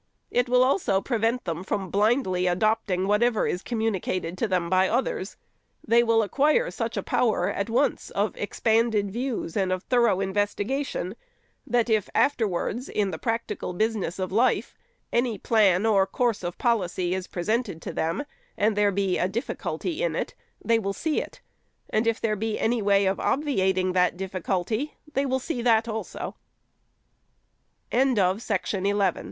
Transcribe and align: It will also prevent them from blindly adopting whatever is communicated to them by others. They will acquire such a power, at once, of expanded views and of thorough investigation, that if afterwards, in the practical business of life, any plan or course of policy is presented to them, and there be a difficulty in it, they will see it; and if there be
It 0.31 0.49
will 0.49 0.63
also 0.63 0.99
prevent 0.99 1.45
them 1.45 1.63
from 1.63 1.91
blindly 1.91 2.47
adopting 2.47 3.05
whatever 3.07 3.45
is 3.45 3.61
communicated 3.61 4.35
to 4.39 4.47
them 4.47 4.67
by 4.67 4.89
others. 4.89 5.37
They 5.87 6.01
will 6.01 6.23
acquire 6.23 6.71
such 6.71 6.97
a 6.97 7.03
power, 7.03 7.49
at 7.49 7.69
once, 7.69 8.09
of 8.09 8.35
expanded 8.35 9.11
views 9.11 9.55
and 9.55 9.71
of 9.71 9.83
thorough 9.83 10.19
investigation, 10.19 11.15
that 11.67 11.87
if 11.87 12.09
afterwards, 12.15 12.89
in 12.89 13.11
the 13.11 13.19
practical 13.19 13.73
business 13.73 14.17
of 14.17 14.31
life, 14.31 14.75
any 15.13 15.37
plan 15.37 15.85
or 15.85 16.07
course 16.07 16.41
of 16.41 16.57
policy 16.57 17.13
is 17.13 17.27
presented 17.27 17.79
to 17.83 17.93
them, 17.93 18.25
and 18.57 18.75
there 18.75 18.91
be 18.91 19.19
a 19.19 19.27
difficulty 19.27 20.01
in 20.01 20.15
it, 20.15 20.33
they 20.65 20.79
will 20.79 20.93
see 20.93 21.21
it; 21.21 21.41
and 21.93 22.07
if 22.07 22.19
there 22.19 22.35
be 22.35 22.57